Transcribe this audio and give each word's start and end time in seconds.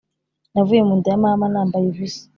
Navuye 0.53 0.81
mu 0.87 0.93
nda 0.99 1.09
ya 1.13 1.21
mama 1.25 1.45
nambaye 1.53 1.85
ubusa 1.87 2.23